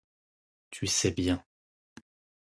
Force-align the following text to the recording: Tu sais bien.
Tu 0.71 0.87
sais 0.87 1.11
bien. 1.11 1.45